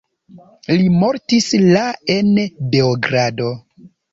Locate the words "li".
0.77-0.87